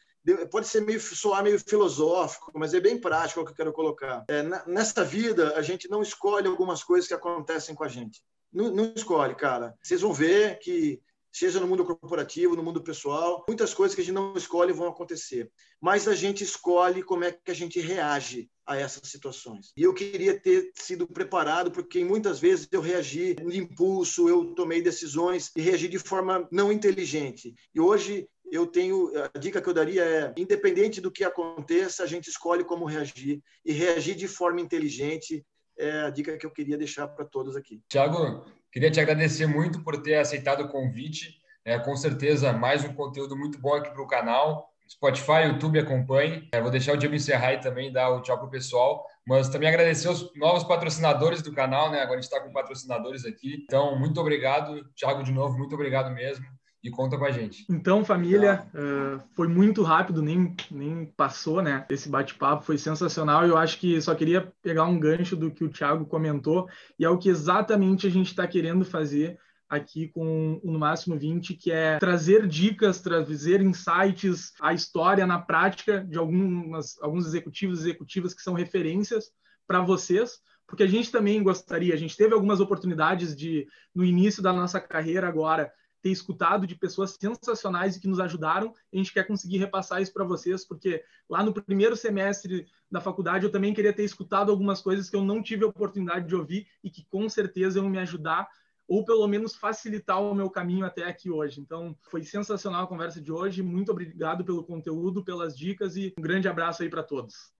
pode 0.49 0.67
ser 0.67 0.81
meio 0.81 1.01
soar 1.01 1.43
meio 1.43 1.59
filosófico, 1.59 2.51
mas 2.55 2.73
é 2.73 2.79
bem 2.79 2.97
prático 2.97 3.41
o 3.41 3.45
que 3.45 3.51
eu 3.51 3.55
quero 3.55 3.73
colocar. 3.73 4.23
É, 4.29 4.41
nessa 4.65 5.03
vida, 5.03 5.57
a 5.57 5.61
gente 5.61 5.89
não 5.89 6.01
escolhe 6.01 6.47
algumas 6.47 6.81
coisas 6.81 7.09
que 7.09 7.13
acontecem 7.13 7.75
com 7.75 7.83
a 7.83 7.89
gente. 7.89 8.21
Não, 8.51 8.73
não 8.73 8.93
escolhe, 8.95 9.35
cara. 9.35 9.75
Vocês 9.81 10.01
vão 10.01 10.13
ver 10.13 10.59
que 10.59 11.01
seja 11.31 11.59
no 11.59 11.67
mundo 11.67 11.85
corporativo, 11.85 12.55
no 12.55 12.63
mundo 12.63 12.83
pessoal, 12.83 13.45
muitas 13.47 13.73
coisas 13.73 13.95
que 13.95 14.01
a 14.01 14.03
gente 14.03 14.13
não 14.13 14.35
escolhe 14.35 14.73
vão 14.73 14.89
acontecer. 14.89 15.49
Mas 15.79 16.07
a 16.07 16.13
gente 16.13 16.43
escolhe 16.43 17.01
como 17.01 17.23
é 17.23 17.31
que 17.31 17.49
a 17.49 17.53
gente 17.53 17.79
reage 17.79 18.49
a 18.65 18.77
essas 18.77 19.09
situações. 19.09 19.71
E 19.75 19.83
eu 19.83 19.93
queria 19.93 20.37
ter 20.39 20.71
sido 20.75 21.07
preparado, 21.07 21.71
porque 21.71 22.03
muitas 22.03 22.39
vezes 22.39 22.67
eu 22.71 22.81
reagi 22.81 23.35
no 23.41 23.53
impulso, 23.53 24.27
eu 24.27 24.53
tomei 24.53 24.81
decisões 24.81 25.51
e 25.55 25.61
reagi 25.61 25.87
de 25.87 25.99
forma 25.99 26.47
não 26.51 26.71
inteligente. 26.71 27.55
E 27.73 27.79
hoje 27.79 28.27
eu 28.51 28.67
tenho 28.67 29.11
a 29.33 29.39
dica 29.39 29.61
que 29.61 29.69
eu 29.69 29.73
daria 29.73 30.03
é 30.03 30.33
independente 30.35 30.99
do 30.99 31.09
que 31.09 31.23
aconteça 31.23 32.03
a 32.03 32.05
gente 32.05 32.29
escolhe 32.29 32.65
como 32.65 32.83
reagir 32.83 33.41
e 33.63 33.71
reagir 33.71 34.13
de 34.13 34.27
forma 34.27 34.59
inteligente 34.59 35.45
é 35.81 36.01
a 36.03 36.09
dica 36.09 36.37
que 36.37 36.45
eu 36.45 36.51
queria 36.51 36.77
deixar 36.77 37.07
para 37.07 37.25
todos 37.25 37.55
aqui. 37.55 37.81
Tiago, 37.89 38.45
Queria 38.71 38.89
te 38.89 39.01
agradecer 39.01 39.47
muito 39.47 39.83
por 39.83 40.01
ter 40.01 40.15
aceitado 40.15 40.61
o 40.61 40.69
convite. 40.69 41.41
É, 41.65 41.77
com 41.77 41.95
certeza, 41.95 42.53
mais 42.53 42.85
um 42.85 42.93
conteúdo 42.93 43.35
muito 43.35 43.59
bom 43.59 43.73
aqui 43.73 43.91
para 43.91 44.01
o 44.01 44.07
canal. 44.07 44.69
Spotify, 44.89 45.47
YouTube, 45.47 45.77
acompanhe. 45.77 46.47
É, 46.53 46.61
vou 46.61 46.71
deixar 46.71 46.93
o 46.93 46.97
Diego 46.97 47.13
encerrar 47.13 47.47
aí 47.47 47.59
também, 47.59 47.91
dar 47.91 48.09
o 48.09 48.21
tchau 48.21 48.37
para 48.37 48.47
o 48.47 48.49
pessoal. 48.49 49.05
Mas 49.27 49.49
também 49.49 49.67
agradecer 49.67 50.07
os 50.07 50.33
novos 50.35 50.63
patrocinadores 50.63 51.41
do 51.41 51.53
canal, 51.53 51.91
né? 51.91 51.99
Agora 51.99 52.19
a 52.19 52.21
gente 52.21 52.31
está 52.31 52.39
com 52.39 52.53
patrocinadores 52.53 53.25
aqui. 53.25 53.61
Então, 53.63 53.99
muito 53.99 54.21
obrigado. 54.21 54.85
Thiago, 54.95 55.21
de 55.21 55.33
novo, 55.33 55.57
muito 55.57 55.75
obrigado 55.75 56.09
mesmo 56.11 56.45
e 56.83 56.89
conta 56.89 57.17
com 57.17 57.25
a 57.25 57.31
gente. 57.31 57.65
Então, 57.69 58.03
família, 58.03 58.65
uh, 58.73 59.21
foi 59.35 59.47
muito 59.47 59.83
rápido, 59.83 60.21
nem, 60.21 60.55
nem 60.71 61.05
passou, 61.05 61.61
né? 61.61 61.85
Esse 61.89 62.09
bate-papo 62.09 62.63
foi 62.63 62.77
sensacional. 62.77 63.45
Eu 63.45 63.55
acho 63.55 63.77
que 63.77 64.01
só 64.01 64.15
queria 64.15 64.51
pegar 64.63 64.85
um 64.85 64.99
gancho 64.99 65.35
do 65.35 65.51
que 65.51 65.63
o 65.63 65.69
Thiago 65.69 66.05
comentou, 66.05 66.67
e 66.97 67.05
é 67.05 67.09
o 67.09 67.17
que 67.17 67.29
exatamente 67.29 68.07
a 68.07 68.09
gente 68.09 68.27
está 68.27 68.47
querendo 68.47 68.83
fazer 68.83 69.37
aqui 69.69 70.09
com 70.09 70.59
o 70.61 70.71
No 70.71 70.79
Máximo 70.79 71.17
20, 71.17 71.53
que 71.53 71.71
é 71.71 71.97
trazer 71.97 72.45
dicas, 72.45 72.99
trazer 72.99 73.61
insights, 73.61 74.51
a 74.59 74.73
história 74.73 75.25
na 75.25 75.39
prática 75.39 76.03
de 76.03 76.17
algumas, 76.17 77.01
alguns 77.01 77.25
executivos 77.25 77.79
e 77.79 77.83
executivas 77.83 78.33
que 78.33 78.41
são 78.41 78.53
referências 78.53 79.31
para 79.65 79.79
vocês, 79.79 80.39
porque 80.67 80.83
a 80.83 80.87
gente 80.87 81.09
também 81.09 81.41
gostaria, 81.41 81.93
a 81.93 81.97
gente 81.97 82.17
teve 82.17 82.33
algumas 82.33 82.59
oportunidades 82.59 83.33
de, 83.35 83.65
no 83.95 84.03
início 84.03 84.43
da 84.43 84.51
nossa 84.51 84.79
carreira 84.79 85.27
agora, 85.27 85.71
ter 86.01 86.09
escutado 86.09 86.65
de 86.65 86.75
pessoas 86.75 87.17
sensacionais 87.19 87.95
e 87.95 87.99
que 87.99 88.07
nos 88.07 88.19
ajudaram. 88.19 88.73
A 88.91 88.97
gente 88.97 89.13
quer 89.13 89.25
conseguir 89.25 89.57
repassar 89.57 90.01
isso 90.01 90.13
para 90.13 90.25
vocês, 90.25 90.65
porque 90.65 91.03
lá 91.29 91.43
no 91.43 91.53
primeiro 91.53 91.95
semestre 91.95 92.65
da 92.89 92.99
faculdade 92.99 93.45
eu 93.45 93.51
também 93.51 93.73
queria 93.73 93.93
ter 93.93 94.03
escutado 94.03 94.51
algumas 94.51 94.81
coisas 94.81 95.09
que 95.09 95.15
eu 95.15 95.23
não 95.23 95.41
tive 95.41 95.63
a 95.63 95.67
oportunidade 95.67 96.27
de 96.27 96.35
ouvir 96.35 96.67
e 96.83 96.89
que 96.89 97.05
com 97.05 97.29
certeza 97.29 97.79
iam 97.79 97.89
me 97.89 97.99
ajudar 97.99 98.47
ou 98.91 99.05
pelo 99.05 99.25
menos 99.25 99.55
facilitar 99.55 100.21
o 100.21 100.35
meu 100.35 100.49
caminho 100.49 100.85
até 100.85 101.05
aqui 101.05 101.29
hoje. 101.29 101.61
Então, 101.61 101.95
foi 102.01 102.25
sensacional 102.25 102.83
a 102.83 102.87
conversa 102.87 103.21
de 103.21 103.31
hoje. 103.31 103.63
Muito 103.63 103.89
obrigado 103.89 104.43
pelo 104.43 104.65
conteúdo, 104.65 105.23
pelas 105.23 105.57
dicas 105.57 105.95
e 105.95 106.13
um 106.17 106.21
grande 106.21 106.49
abraço 106.49 106.83
aí 106.83 106.89
para 106.89 107.01
todos. 107.01 107.49